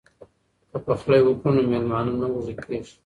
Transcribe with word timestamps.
که 0.69 0.77
پخلی 0.85 1.21
وکړو 1.23 1.49
نو 1.55 1.61
میلمانه 1.71 2.13
نه 2.21 2.27
وږي 2.31 2.55
کیږي. 2.63 2.93